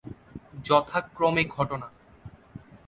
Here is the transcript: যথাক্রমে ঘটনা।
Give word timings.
যথাক্রমে 0.65 1.43
ঘটনা। 1.55 1.87